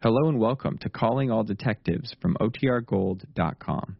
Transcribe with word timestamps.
Hello 0.00 0.28
and 0.28 0.38
welcome 0.38 0.78
to 0.78 0.88
Calling 0.88 1.32
All 1.32 1.42
Detectives 1.42 2.14
from 2.22 2.36
OTRGold.com. 2.40 3.96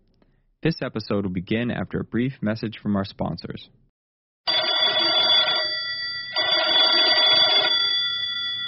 This 0.63 0.77
episode 0.81 1.25
will 1.25 1.33
begin 1.33 1.73
after 1.73 1.99
a 1.99 2.05
brief 2.05 2.35
message 2.41 2.79
from 2.81 2.95
our 2.95 3.05
sponsors. 3.05 3.69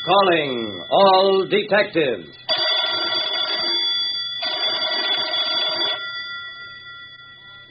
Calling 0.05 0.85
all 0.91 1.47
detectives. 1.49 2.37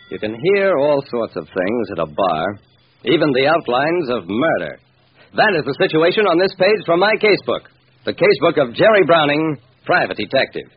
You 0.09 0.19
can 0.19 0.37
hear 0.41 0.77
all 0.77 1.03
sorts 1.11 1.35
of 1.35 1.43
things 1.43 1.89
at 1.91 1.99
a 1.99 2.05
bar, 2.05 2.59
even 3.03 3.33
the 3.33 3.47
outlines 3.47 4.09
of 4.09 4.23
murder. 4.25 4.79
That 5.35 5.53
is 5.57 5.65
the 5.65 5.75
situation 5.85 6.27
on 6.27 6.39
this 6.39 6.55
page 6.57 6.85
from 6.85 7.01
my 7.01 7.15
casebook. 7.15 7.67
The 8.07 8.15
casebook 8.15 8.55
of 8.63 8.71
Jerry 8.79 9.03
Browning, 9.03 9.59
private 9.83 10.15
detective. 10.15 10.71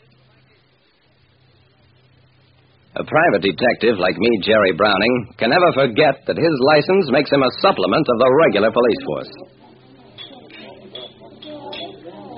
A 2.99 3.04
private 3.07 3.46
detective 3.46 3.96
like 4.03 4.18
me, 4.18 4.30
Jerry 4.43 4.75
Browning, 4.75 5.32
can 5.39 5.54
never 5.54 5.71
forget 5.72 6.27
that 6.27 6.36
his 6.36 6.57
license 6.66 7.14
makes 7.14 7.30
him 7.30 7.40
a 7.40 7.54
supplement 7.63 8.04
of 8.11 8.18
the 8.18 8.30
regular 8.43 8.75
police 8.75 9.03
force. 9.07 9.32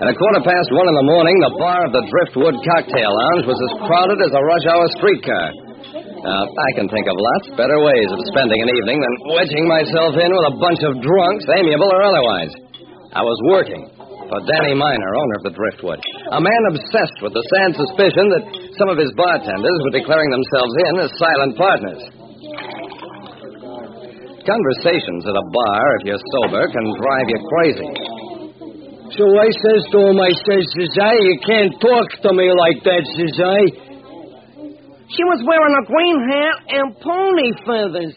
At 0.04 0.12
a 0.12 0.18
quarter 0.20 0.42
past 0.44 0.68
one 0.68 0.86
in 0.90 0.96
the 1.00 1.10
morning, 1.16 1.36
the 1.40 1.56
bar 1.56 1.80
of 1.88 1.92
the 1.96 2.04
Driftwood 2.04 2.60
Cocktail 2.60 3.08
Lounge 3.08 3.48
was 3.48 3.56
as 3.56 3.72
crowded 3.88 4.20
as 4.20 4.36
a 4.36 4.42
rush 4.44 4.66
hour 4.68 4.86
streetcar. 5.00 5.46
Now, 6.28 6.44
I 6.44 6.70
can 6.76 6.92
think 6.92 7.08
of 7.08 7.16
lots 7.16 7.56
better 7.56 7.78
ways 7.80 8.08
of 8.12 8.20
spending 8.28 8.60
an 8.60 8.68
evening 8.68 9.00
than 9.00 9.14
wedging 9.32 9.64
myself 9.64 10.12
in 10.18 10.28
with 10.28 10.46
a 10.52 10.58
bunch 10.60 10.80
of 10.84 11.00
drunks, 11.00 11.46
amiable 11.56 11.88
or 11.88 12.02
otherwise. 12.04 12.52
I 13.16 13.22
was 13.22 13.38
working 13.48 13.93
for 14.28 14.40
Danny 14.48 14.74
Miner, 14.74 15.12
owner 15.12 15.36
of 15.36 15.44
the 15.44 15.54
Driftwood, 15.54 16.00
a 16.32 16.40
man 16.40 16.62
obsessed 16.72 17.18
with 17.20 17.36
the 17.36 17.44
sad 17.52 17.76
suspicion 17.76 18.26
that 18.32 18.44
some 18.80 18.88
of 18.88 18.96
his 18.96 19.12
bartenders 19.16 19.78
were 19.84 19.94
declaring 20.00 20.30
themselves 20.32 20.74
in 20.88 20.94
as 21.04 21.10
silent 21.20 21.54
partners. 21.60 22.02
Conversations 24.44 25.24
at 25.24 25.36
a 25.36 25.46
bar, 25.52 25.84
if 26.00 26.02
you're 26.08 26.24
sober, 26.40 26.64
can 26.68 26.84
drive 27.00 27.26
you 27.28 27.40
crazy. 27.48 27.90
So 29.16 29.24
I 29.28 29.48
says 29.48 29.82
to 29.92 29.98
him, 30.08 30.18
I 30.20 30.32
says, 30.32 30.64
says 30.72 30.94
I, 31.00 31.14
you 31.16 31.36
can't 31.44 31.74
talk 31.80 32.08
to 32.24 32.30
me 32.32 32.48
like 32.52 32.80
that, 32.84 33.04
says 33.04 33.36
I. 33.40 33.60
She 35.08 35.24
was 35.28 35.40
wearing 35.44 35.74
a 35.76 35.84
green 35.86 36.18
hat 36.32 36.56
and 36.76 36.86
pony 36.98 37.50
feathers. 37.64 38.16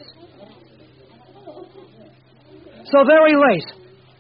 So 2.91 3.03
there 3.03 3.28
he 3.28 3.35
lays, 3.35 3.67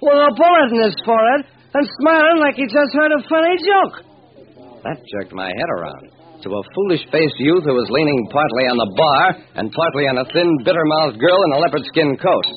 with 0.03 0.19
a 0.19 0.31
bullet 0.35 0.69
in 0.75 0.83
his 0.83 0.99
forehead 1.03 1.56
and 1.73 1.85
smiling 1.99 2.39
like 2.39 2.55
he 2.55 2.65
just 2.67 2.91
heard 2.95 3.11
a 3.11 3.21
funny 3.27 3.55
joke. 3.59 3.95
That 4.83 4.97
jerked 5.11 5.33
my 5.33 5.49
head 5.51 5.71
around. 5.79 6.13
To 6.45 6.49
a 6.53 6.61
foolish 6.75 7.03
faced 7.11 7.39
youth 7.41 7.65
who 7.65 7.73
was 7.73 7.89
leaning 7.89 8.21
partly 8.29 8.65
on 8.69 8.77
the 8.77 8.91
bar 8.93 9.25
and 9.57 9.73
partly 9.73 10.05
on 10.05 10.21
a 10.21 10.25
thin, 10.29 10.47
bitter 10.63 10.85
mouthed 10.85 11.17
girl 11.17 11.39
in 11.49 11.51
a 11.57 11.59
leopard 11.59 11.85
skin 11.89 12.13
coat. 12.21 12.47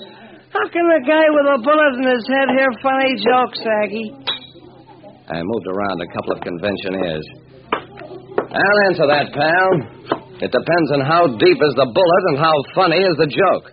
How 0.53 0.67
can 0.69 0.85
a 0.85 1.03
guy 1.03 1.27
with 1.33 1.47
a 1.57 1.59
bullet 1.65 1.95
in 1.99 2.07
his 2.13 2.25
head 2.29 2.49
hear 2.53 2.71
funny 2.85 3.13
jokes, 3.25 3.61
Aggie? 3.83 4.11
I 5.33 5.41
moved 5.41 5.69
around 5.71 5.99
a 6.03 6.11
couple 6.13 6.33
of 6.37 6.41
conventioneers. 6.45 7.25
I'll 8.51 8.81
answer 8.91 9.07
that, 9.09 9.31
pal. 9.33 9.71
It 10.43 10.51
depends 10.51 10.89
on 10.93 11.01
how 11.07 11.31
deep 11.39 11.59
is 11.61 11.75
the 11.79 11.89
bullet 11.89 12.23
and 12.35 12.39
how 12.39 12.57
funny 12.75 12.99
is 12.99 13.17
the 13.17 13.31
joke. 13.31 13.73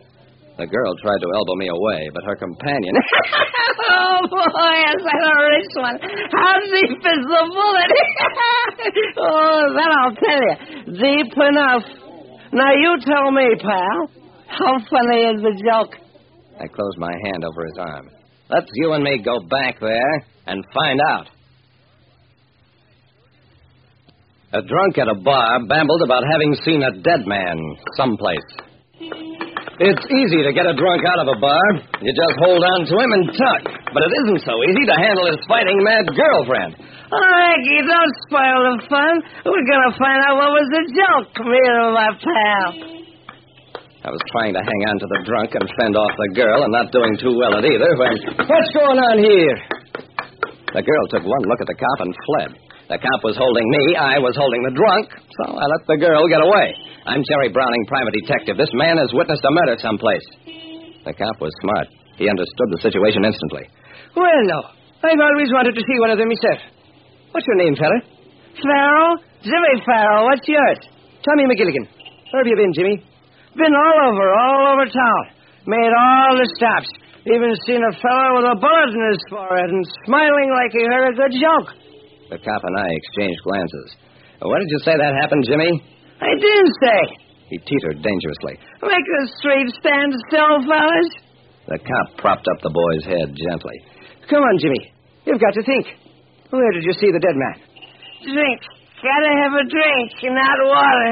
The 0.57 0.67
girl 0.67 0.94
tried 1.01 1.22
to 1.22 1.29
elbow 1.33 1.55
me 1.55 1.67
away, 1.67 2.09
but 2.13 2.23
her 2.25 2.35
companion. 2.35 2.95
oh, 4.25 4.73
is 4.95 5.01
that 5.05 5.21
a 5.21 5.35
rich 5.51 5.73
one. 5.77 5.97
How 6.01 6.55
deep 6.65 6.97
is 6.97 7.23
the 7.27 7.43
bullet? 7.53 7.91
oh, 9.17 9.61
that 9.75 9.91
I'll 9.99 10.15
tell 10.15 10.41
you. 10.41 10.55
Deep 10.97 11.33
enough. 11.37 11.85
Now, 12.53 12.71
you 12.73 12.97
tell 13.01 13.31
me, 13.31 13.47
pal. 13.61 14.09
How 14.47 14.79
funny 14.89 15.21
is 15.35 15.41
the 15.41 15.61
joke? 15.61 15.95
I 16.59 16.67
closed 16.67 16.97
my 16.97 17.13
hand 17.25 17.44
over 17.44 17.66
his 17.66 17.77
arm. 17.77 18.09
Let's 18.50 18.72
you 18.75 18.94
and 18.94 19.03
me 19.03 19.22
go 19.23 19.39
back 19.41 19.79
there 19.79 20.25
and 20.47 20.63
find 20.73 21.00
out. 21.09 21.27
A 24.53 24.61
drunk 24.61 24.97
at 24.97 25.09
a 25.09 25.16
bar 25.16 25.59
babbled 25.67 26.01
about 26.03 26.23
having 26.31 26.56
seen 26.63 26.81
a 26.81 26.91
dead 26.91 27.27
man 27.27 27.59
someplace. 27.97 28.50
It's 29.79 30.06
easy 30.09 30.41
to 30.41 30.53
get 30.53 30.66
a 30.66 30.73
drunk 30.73 31.03
out 31.06 31.27
of 31.27 31.38
a 31.38 31.39
bar. 31.39 31.61
You 32.01 32.09
just 32.09 32.39
hold 32.39 32.63
on 32.63 32.85
to 32.88 32.95
him 32.97 33.11
and 33.11 33.29
tuck. 33.38 33.76
But 33.94 34.03
it 34.03 34.14
isn't 34.24 34.42
so 34.44 34.56
easy 34.68 34.84
to 34.84 34.96
handle 35.00 35.25
his 35.31 35.42
fighting 35.48 35.80
mad 35.84 36.06
girlfriend. 36.12 36.75
Oh, 37.08 37.31
Aggie, 37.48 37.88
don't 37.88 38.16
spoil 38.28 38.59
the 38.68 38.75
fun. 38.92 39.14
We're 39.48 39.68
going 39.68 39.86
to 39.88 39.96
find 39.96 40.20
out 40.28 40.36
what 40.36 40.52
was 40.52 40.68
the 40.75 40.84
joke, 40.92 41.31
me 41.48 41.56
and 41.56 41.96
my 41.96 42.12
pal. 42.20 42.70
I 44.03 44.09
was 44.12 44.24
trying 44.31 44.56
to 44.56 44.64
hang 44.64 44.81
on 44.92 44.96
to 45.00 45.08
the 45.08 45.22
drunk 45.28 45.52
and 45.56 45.68
fend 45.80 45.96
off 45.96 46.14
the 46.16 46.31
girl, 46.36 46.64
and 46.64 46.72
not 46.72 46.92
doing 46.92 47.16
too 47.20 47.36
well 47.36 47.59
at 47.59 47.64
either 47.64 47.92
when. 48.00 48.16
What's 48.44 48.72
going 48.75 49.00
on 49.00 49.18
here? 49.20 49.56
The 50.75 50.84
girl 50.84 51.04
took 51.12 51.24
one 51.24 51.44
look 51.48 51.59
at 51.64 51.68
the 51.68 51.80
cop 51.80 52.00
and 52.04 52.12
fled. 52.28 52.52
The 52.88 53.00
cop 53.00 53.19
was 53.24 53.36
holding 53.36 53.68
me, 53.68 54.00
I 54.00 54.16
was 54.19 54.31
holding 54.40 54.64
the 54.64 54.75
drunk, 54.75 55.12
so 55.12 55.59
I 55.59 55.66
let 55.68 55.84
the 55.92 56.00
girl 56.00 56.24
get 56.31 56.40
away. 56.40 56.72
I'm 57.04 57.19
Jerry 57.24 57.52
Browning, 57.52 57.84
private 57.88 58.16
detective. 58.16 58.56
This 58.56 58.72
man 58.75 58.96
has 58.96 59.12
witnessed 59.12 59.44
a 59.44 59.52
murder 59.52 59.75
someplace. 59.80 60.24
The 61.04 61.12
cop 61.12 61.36
was 61.44 61.52
smart. 61.59 61.88
He 62.17 62.25
understood 62.29 62.69
the 62.73 62.81
situation 62.81 63.23
instantly. 63.25 63.69
Well, 64.17 64.41
no. 64.50 64.59
I've 65.05 65.22
always 65.22 65.53
wanted 65.53 65.78
to 65.78 65.83
see 65.85 65.97
one 66.01 66.09
of 66.09 66.17
them 66.17 66.29
myself. 66.29 66.59
What's 67.31 67.45
your 67.45 67.61
name, 67.61 67.78
fella? 67.78 68.01
Farrell? 68.57 69.22
Jimmy 69.45 69.73
Farrell. 69.85 70.25
What's 70.25 70.47
yours? 70.50 70.81
Tommy 71.22 71.45
McGilligan. 71.45 71.85
Where 72.33 72.41
have 72.41 72.50
you 72.50 72.57
been, 72.57 72.73
Jimmy? 72.73 72.97
Been 73.53 73.73
all 73.77 73.97
over, 74.09 74.25
all 74.33 74.63
over 74.73 74.85
town. 74.89 75.23
Made 75.69 75.94
all 75.94 76.33
the 76.33 76.50
stops. 76.57 76.89
Even 77.29 77.51
seen 77.67 77.83
a 77.83 77.94
fellow 78.01 78.41
with 78.41 78.47
a 78.50 78.57
bullet 78.57 78.91
in 78.95 79.03
his 79.13 79.22
forehead 79.29 79.69
and 79.69 79.83
smiling 80.07 80.50
like 80.50 80.72
he 80.73 80.81
heard 80.88 81.11
a 81.11 81.17
good 81.17 81.33
joke. 81.38 81.69
The 82.33 82.39
cop 82.39 82.63
and 82.63 82.75
I 82.79 82.88
exchanged 82.97 83.41
glances. 83.44 83.89
What 84.41 84.59
did 84.59 84.69
you 84.72 84.79
say 84.81 84.95
that 84.97 85.13
happened, 85.22 85.45
Jimmy? 85.45 85.69
I 86.22 86.31
didn't 86.39 86.73
say. 86.81 87.00
He 87.51 87.57
teetered 87.61 88.01
dangerously. 88.01 88.57
Make 88.81 89.06
the 89.06 89.23
street 89.39 89.67
stand 89.79 90.11
still, 90.27 90.66
fellas. 90.66 91.09
The 91.67 91.79
cop 91.79 92.07
propped 92.17 92.47
up 92.47 92.59
the 92.63 92.72
boy's 92.72 93.03
head 93.05 93.35
gently. 93.35 93.78
Come 94.29 94.44
on, 94.44 94.55
Jimmy. 94.59 94.91
You've 95.28 95.41
got 95.41 95.53
to 95.55 95.63
think. 95.63 95.85
Where 96.50 96.72
did 96.72 96.83
you 96.83 96.95
see 96.95 97.11
the 97.11 97.19
dead 97.19 97.35
man? 97.35 97.57
Drink. 98.23 98.59
Gotta 99.03 99.31
have 99.44 99.53
a 99.53 99.66
drink, 99.67 100.09
not 100.31 100.57
water. 100.63 101.11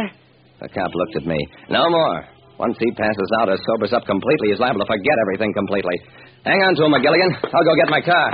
The 0.62 0.70
cop 0.70 0.92
looked 0.96 1.16
at 1.18 1.26
me. 1.28 1.38
No 1.70 1.90
more. 1.90 2.26
Once 2.58 2.78
he 2.80 2.90
passes 2.96 3.30
out 3.42 3.50
or 3.50 3.58
sobers 3.68 3.92
up 3.92 4.08
completely, 4.08 4.50
he's 4.50 4.60
liable 4.60 4.80
to 4.80 4.88
forget 4.88 5.18
everything 5.28 5.52
completely. 5.54 5.96
Hang 6.48 6.56
on 6.64 6.74
to 6.76 6.82
him, 6.88 6.92
McGilligan. 6.96 7.36
I'll 7.52 7.68
go 7.68 7.76
get 7.76 7.90
my 7.92 8.02
car. 8.02 8.30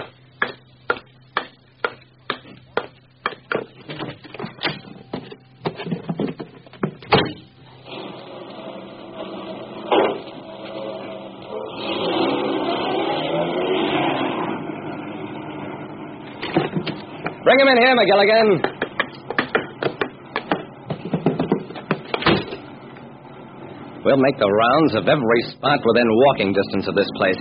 Bring 17.44 17.59
him 17.59 17.68
in 17.69 17.78
here, 17.78 17.96
McGilligan. 17.97 18.47
We'll 24.06 24.18
make 24.18 24.38
the 24.38 24.50
rounds 24.50 24.96
of 24.96 25.07
every 25.07 25.41
spot 25.53 25.79
within 25.85 26.07
walking 26.09 26.53
distance 26.53 26.88
of 26.88 26.96
this 26.96 27.09
place. 27.18 27.38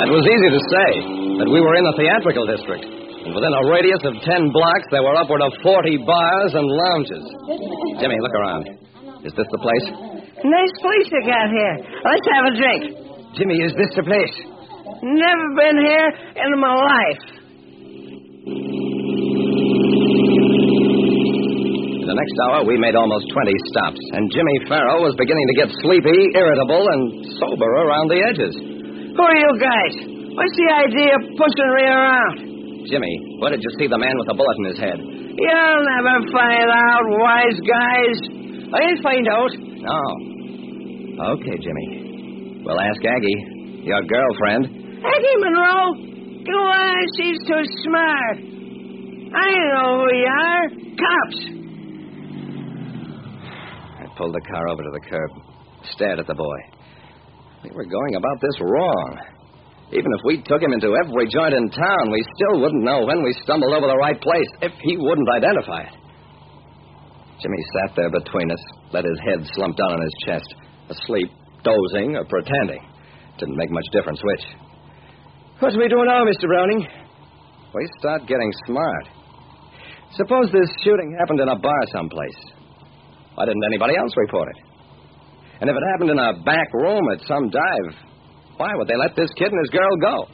It 0.00 0.12
was 0.12 0.24
easy 0.24 0.48
to 0.52 0.60
say 0.72 0.88
that 1.40 1.48
we 1.48 1.60
were 1.60 1.76
in 1.76 1.84
the 1.84 1.96
theatrical 1.96 2.44
district. 2.48 2.84
And 3.24 3.36
within 3.36 3.52
a 3.52 3.62
radius 3.68 4.00
of 4.08 4.16
ten 4.24 4.48
blocks, 4.52 4.88
there 4.90 5.04
were 5.04 5.16
upward 5.16 5.44
of 5.44 5.52
40 5.62 6.00
bars 6.08 6.52
and 6.56 6.64
lounges. 6.64 7.24
Jimmy, 8.00 8.16
look 8.20 8.32
around. 8.32 8.64
Is 9.24 9.32
this 9.36 9.48
the 9.52 9.60
place? 9.60 9.86
Nice 10.40 10.74
place 10.80 11.06
you 11.12 11.20
got 11.28 11.48
here. 11.52 11.74
Let's 12.00 12.26
have 12.32 12.44
a 12.48 12.54
drink. 12.56 12.99
Jimmy, 13.36 13.54
is 13.62 13.72
this 13.78 13.90
the 13.94 14.02
place? 14.02 14.36
Never 15.02 15.46
been 15.56 15.78
here 15.86 16.08
in 16.34 16.50
my 16.60 16.74
life. 16.74 17.22
In 22.00 22.06
the 22.10 22.18
next 22.18 22.36
hour, 22.42 22.66
we 22.66 22.74
made 22.76 22.96
almost 22.98 23.30
20 23.30 23.52
stops, 23.70 24.02
and 24.18 24.30
Jimmy 24.34 24.56
Farrell 24.66 25.02
was 25.06 25.14
beginning 25.14 25.46
to 25.46 25.54
get 25.62 25.70
sleepy, 25.86 26.18
irritable, 26.34 26.82
and 26.90 27.22
sober 27.38 27.70
around 27.70 28.10
the 28.10 28.18
edges. 28.18 28.54
Who 29.14 29.22
are 29.22 29.38
you 29.38 29.52
guys? 29.62 29.94
What's 30.34 30.56
the 30.58 30.70
idea 30.90 31.10
of 31.14 31.22
pushing 31.38 31.70
me 31.78 31.84
around? 31.86 32.34
Jimmy, 32.90 33.14
where 33.38 33.54
did 33.54 33.62
you 33.62 33.70
see 33.78 33.86
the 33.86 33.98
man 33.98 34.18
with 34.18 34.26
the 34.26 34.34
bullet 34.34 34.56
in 34.58 34.64
his 34.74 34.80
head? 34.82 34.98
You'll 34.98 35.84
never 35.86 36.26
find 36.34 36.66
out, 36.66 37.04
wise 37.22 37.60
guys. 37.62 38.18
I'll 38.74 39.02
find 39.06 39.26
out. 39.30 39.52
Oh. 39.86 41.34
Okay, 41.38 41.56
Jimmy. 41.62 41.99
We'll 42.70 42.86
ask 42.86 43.02
Aggie. 43.02 43.82
Your 43.82 43.98
girlfriend. 44.06 44.66
Aggie 45.02 45.38
Monroe? 45.42 45.90
Go 46.46 46.54
on, 46.54 47.02
she's 47.18 47.42
too 47.42 47.64
smart. 47.82 48.38
I 49.34 49.50
know 49.74 49.98
who 49.98 50.06
you 50.14 50.30
are. 50.30 50.64
Cops. 50.94 51.40
I 53.98 54.06
pulled 54.16 54.34
the 54.38 54.46
car 54.46 54.68
over 54.68 54.84
to 54.84 54.90
the 54.94 55.02
curb, 55.10 55.30
stared 55.82 56.20
at 56.20 56.28
the 56.28 56.34
boy. 56.34 56.58
We 57.64 57.70
were 57.74 57.90
going 57.90 58.14
about 58.14 58.38
this 58.40 58.60
wrong. 58.60 59.18
Even 59.90 60.12
if 60.14 60.22
we 60.24 60.40
took 60.40 60.62
him 60.62 60.72
into 60.72 60.94
every 60.94 61.26
joint 61.26 61.54
in 61.54 61.70
town, 61.70 62.12
we 62.12 62.22
still 62.38 62.60
wouldn't 62.62 62.84
know 62.84 63.04
when 63.04 63.24
we 63.24 63.34
stumbled 63.42 63.74
over 63.74 63.88
the 63.88 63.98
right 63.98 64.20
place 64.22 64.46
if 64.62 64.70
he 64.78 64.96
wouldn't 64.96 65.28
identify 65.28 65.90
it. 65.90 65.96
Jimmy 67.42 67.58
sat 67.74 67.96
there 67.96 68.10
between 68.10 68.48
us, 68.52 68.62
let 68.92 69.02
his 69.02 69.18
head 69.26 69.44
slump 69.56 69.76
down 69.76 69.98
on 69.98 70.02
his 70.02 70.14
chest, 70.24 70.54
asleep, 70.88 71.32
dozing, 71.62 72.16
or 72.16 72.24
pretending. 72.24 72.82
Didn't 73.38 73.56
make 73.56 73.70
much 73.70 73.86
difference 73.92 74.20
which. 74.22 74.44
What 75.60 75.72
do 75.72 75.78
we 75.78 75.88
do 75.88 76.04
now, 76.04 76.24
Mr. 76.24 76.48
Browning? 76.48 76.86
We 77.74 77.88
start 77.98 78.26
getting 78.26 78.52
smart. 78.66 79.06
Suppose 80.16 80.50
this 80.52 80.68
shooting 80.82 81.16
happened 81.20 81.40
in 81.40 81.48
a 81.48 81.58
bar 81.58 81.82
someplace. 81.92 82.36
Why 83.34 83.46
didn't 83.46 83.62
anybody 83.64 83.96
else 83.96 84.12
report 84.16 84.48
it? 84.50 84.58
And 85.60 85.70
if 85.70 85.76
it 85.76 85.84
happened 85.92 86.10
in 86.10 86.18
a 86.18 86.42
back 86.42 86.72
room 86.72 87.04
at 87.12 87.20
some 87.28 87.50
dive, 87.50 87.94
why 88.56 88.74
would 88.74 88.88
they 88.88 88.96
let 88.96 89.14
this 89.14 89.30
kid 89.36 89.52
and 89.52 89.60
his 89.60 89.70
girl 89.70 89.94
go? 90.00 90.28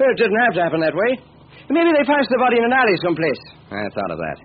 It 0.00 0.16
didn't 0.18 0.40
have 0.48 0.54
to 0.54 0.62
happen 0.64 0.80
that 0.80 0.96
way. 0.96 1.20
Maybe 1.70 1.92
they 1.94 2.04
passed 2.04 2.28
the 2.28 2.40
body 2.40 2.58
in 2.58 2.64
an 2.64 2.72
alley 2.72 2.96
someplace. 3.04 3.42
I 3.70 3.86
thought 3.94 4.10
of 4.10 4.18
that. 4.18 4.38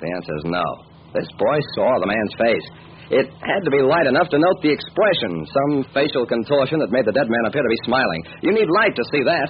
The 0.00 0.08
answer's 0.14 0.44
no. 0.44 0.64
This 1.12 1.28
boy 1.36 1.58
saw 1.74 1.88
the 1.98 2.06
man's 2.06 2.34
face. 2.38 2.66
It 3.10 3.28
had 3.44 3.62
to 3.64 3.70
be 3.70 3.82
light 3.84 4.06
enough 4.06 4.28
to 4.32 4.38
note 4.38 4.58
the 4.64 4.72
expression, 4.72 5.44
some 5.44 5.84
facial 5.92 6.24
contortion 6.24 6.80
that 6.80 6.88
made 6.88 7.04
the 7.04 7.12
dead 7.12 7.28
man 7.28 7.44
appear 7.44 7.60
to 7.60 7.68
be 7.68 7.82
smiling. 7.84 8.20
You 8.40 8.52
need 8.52 8.68
light 8.70 8.96
to 8.96 9.04
see 9.12 9.22
that. 9.28 9.48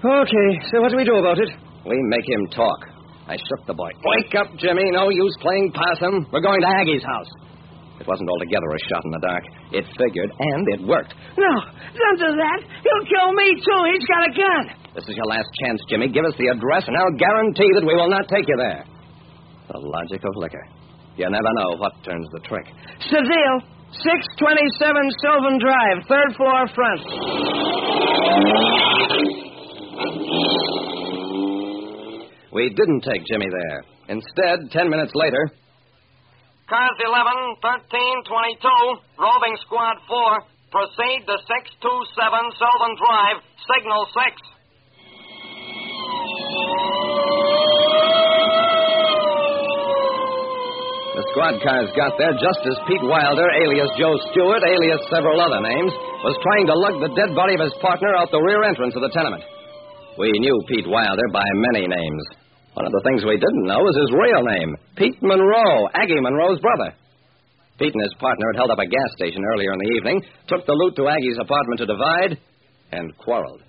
Okay, 0.00 0.48
so 0.70 0.80
what 0.80 0.90
do 0.90 0.96
we 0.96 1.04
do 1.04 1.18
about 1.18 1.38
it? 1.38 1.50
We 1.84 1.98
make 2.08 2.26
him 2.28 2.46
talk. 2.54 2.86
I 3.26 3.36
shook 3.36 3.66
the 3.66 3.74
boy. 3.74 3.90
Wake 4.04 4.34
up, 4.34 4.48
Jimmy. 4.58 4.90
No 4.90 5.10
use 5.10 5.36
playing 5.40 5.72
possum. 5.72 6.26
We're 6.32 6.42
going 6.42 6.60
to 6.62 6.70
Aggie's 6.82 7.04
house. 7.04 7.30
It 8.00 8.08
wasn't 8.08 8.30
altogether 8.30 8.64
a 8.64 8.80
shot 8.88 9.04
in 9.04 9.12
the 9.12 9.20
dark. 9.20 9.44
It 9.76 9.84
figured, 10.00 10.32
and 10.32 10.64
it 10.72 10.80
worked. 10.88 11.12
No, 11.36 11.52
don't 11.92 12.18
do 12.18 12.30
that. 12.32 12.58
He'll 12.80 13.06
kill 13.06 13.30
me, 13.36 13.54
too. 13.60 13.80
He's 13.92 14.06
got 14.08 14.22
a 14.24 14.32
gun. 14.32 14.64
This 14.94 15.04
is 15.04 15.14
your 15.20 15.26
last 15.26 15.46
chance, 15.62 15.82
Jimmy. 15.90 16.08
Give 16.08 16.24
us 16.24 16.32
the 16.38 16.48
address, 16.48 16.88
and 16.88 16.96
I'll 16.96 17.18
guarantee 17.18 17.68
that 17.76 17.84
we 17.84 17.94
will 17.94 18.08
not 18.08 18.26
take 18.32 18.48
you 18.48 18.56
there. 18.56 18.84
The 19.68 19.78
logic 19.78 20.24
of 20.24 20.32
liquor. 20.36 20.64
You 21.16 21.28
never 21.28 21.52
know 21.54 21.76
what 21.78 21.92
turns 22.04 22.28
the 22.32 22.40
trick. 22.40 22.66
Seville, 23.10 23.58
627 23.92 25.10
Sylvan 25.20 25.58
Drive, 25.58 25.98
third 26.06 26.30
floor 26.36 26.68
front. 26.74 27.02
We 32.52 32.70
didn't 32.70 33.02
take 33.02 33.22
Jimmy 33.26 33.46
there. 33.50 33.84
Instead, 34.08 34.70
ten 34.72 34.90
minutes 34.90 35.12
later, 35.14 35.50
Cars 36.70 36.98
11, 37.02 37.58
13, 37.62 38.30
22, 38.30 39.18
roving 39.18 39.56
squad 39.66 39.98
4, 40.06 40.38
proceed 40.70 41.26
to 41.26 41.34
627 41.42 42.58
Sylvan 42.62 42.94
Drive, 42.94 43.38
signal 43.66 44.06
6. 44.06 44.59
Squad 51.30 51.62
cars 51.62 51.90
got 51.94 52.18
there 52.18 52.34
just 52.34 52.62
as 52.66 52.76
Pete 52.90 53.06
Wilder, 53.06 53.46
alias 53.46 53.90
Joe 53.94 54.14
Stewart, 54.30 54.62
alias 54.66 55.02
several 55.10 55.38
other 55.38 55.62
names, 55.62 55.92
was 56.26 56.34
trying 56.42 56.66
to 56.66 56.74
lug 56.74 56.96
the 56.98 57.14
dead 57.14 57.32
body 57.38 57.54
of 57.54 57.62
his 57.62 57.76
partner 57.78 58.10
out 58.18 58.30
the 58.34 58.42
rear 58.42 58.66
entrance 58.66 58.94
of 58.98 59.02
the 59.02 59.14
tenement. 59.14 59.42
We 60.18 60.34
knew 60.42 60.58
Pete 60.66 60.90
Wilder 60.90 61.26
by 61.32 61.46
many 61.70 61.86
names. 61.86 62.24
One 62.74 62.86
of 62.86 62.92
the 62.92 63.04
things 63.06 63.22
we 63.22 63.38
didn't 63.38 63.66
know 63.70 63.78
was 63.78 63.96
his 63.98 64.12
real 64.14 64.42
name 64.42 64.70
Pete 64.98 65.18
Monroe, 65.22 65.88
Aggie 65.94 66.20
Monroe's 66.20 66.60
brother. 66.60 66.94
Pete 67.78 67.94
and 67.94 68.04
his 68.04 68.14
partner 68.20 68.46
had 68.52 68.58
held 68.58 68.70
up 68.70 68.82
a 68.82 68.90
gas 68.90 69.10
station 69.16 69.40
earlier 69.42 69.72
in 69.72 69.80
the 69.80 69.92
evening, 69.96 70.18
took 70.48 70.66
the 70.66 70.76
loot 70.76 70.94
to 70.96 71.08
Aggie's 71.08 71.40
apartment 71.40 71.78
to 71.80 71.86
divide, 71.88 72.36
and 72.92 73.16
quarreled. 73.16 73.62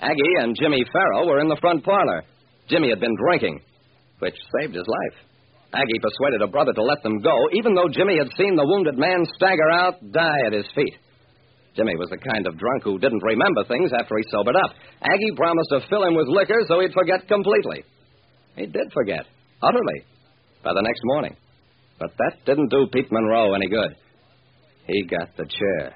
Aggie 0.00 0.36
and 0.40 0.56
Jimmy 0.56 0.84
Farrow 0.92 1.26
were 1.26 1.40
in 1.40 1.48
the 1.48 1.60
front 1.60 1.82
parlor. 1.84 2.22
Jimmy 2.68 2.90
had 2.90 3.00
been 3.00 3.16
drinking, 3.16 3.60
which 4.20 4.36
saved 4.60 4.74
his 4.74 4.86
life. 4.86 5.29
Aggie 5.72 6.02
persuaded 6.02 6.40
her 6.42 6.50
brother 6.50 6.72
to 6.72 6.82
let 6.82 7.02
them 7.02 7.20
go, 7.20 7.34
even 7.54 7.74
though 7.74 7.88
Jimmy 7.88 8.18
had 8.18 8.30
seen 8.36 8.56
the 8.56 8.66
wounded 8.66 8.98
man 8.98 9.22
stagger 9.36 9.70
out, 9.70 10.02
die 10.10 10.46
at 10.46 10.52
his 10.52 10.66
feet. 10.74 10.94
Jimmy 11.76 11.94
was 11.94 12.10
the 12.10 12.18
kind 12.18 12.46
of 12.46 12.58
drunk 12.58 12.82
who 12.82 12.98
didn't 12.98 13.22
remember 13.22 13.62
things 13.64 13.92
after 13.94 14.18
he 14.18 14.24
sobered 14.30 14.56
up. 14.56 14.74
Aggie 15.02 15.36
promised 15.36 15.70
to 15.70 15.86
fill 15.88 16.02
him 16.02 16.14
with 16.18 16.26
liquor 16.26 16.58
so 16.66 16.80
he'd 16.80 16.92
forget 16.92 17.28
completely. 17.28 17.84
He 18.56 18.66
did 18.66 18.90
forget, 18.92 19.24
utterly, 19.62 20.02
by 20.64 20.74
the 20.74 20.82
next 20.82 21.00
morning. 21.04 21.36
But 22.00 22.10
that 22.18 22.44
didn't 22.44 22.70
do 22.70 22.88
Pete 22.92 23.12
Monroe 23.12 23.54
any 23.54 23.68
good. 23.68 23.94
He 24.88 25.06
got 25.06 25.36
the 25.36 25.46
chair. 25.46 25.94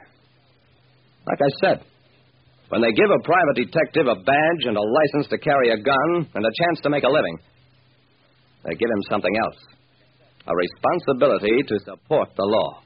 Like 1.26 1.40
I 1.42 1.50
said, 1.60 1.84
when 2.68 2.82
they 2.82 2.92
give 2.92 3.10
a 3.10 3.24
private 3.24 3.56
detective 3.56 4.06
a 4.06 4.22
badge 4.22 4.62
and 4.64 4.76
a 4.76 4.80
license 4.80 5.28
to 5.30 5.38
carry 5.38 5.70
a 5.70 5.82
gun 5.82 6.30
and 6.34 6.44
a 6.46 6.54
chance 6.62 6.80
to 6.82 6.90
make 6.90 7.02
a 7.02 7.08
living, 7.08 7.38
they 8.64 8.74
give 8.74 8.90
him 8.90 9.02
something 9.10 9.36
else 9.44 9.74
a 10.46 10.54
responsibility 10.54 11.62
to 11.68 11.78
support 11.84 12.28
the 12.36 12.44
law. 12.44 12.83